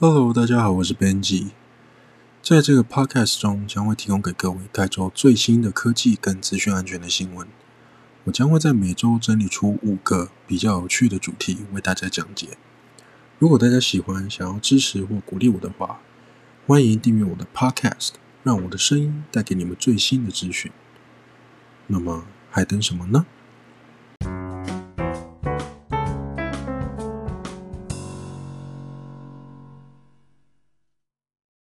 [0.00, 1.50] Hello，大家好，我是 Benji。
[2.42, 7.46] 在这个 Podcast 中，将会提供给各位盖州最新的科技跟资讯安全的新闻。
[8.24, 12.58] 我将会在每周整理出五个比较有趣的主题为大家讲解。
[13.38, 16.00] 如果大家喜欢，想要支持或鼓励我的话，
[16.66, 20.72] 欢迎订阅我的 Podcast，让我的声音带给你们最新的资讯。
[21.86, 23.26] 那么，还等什么呢？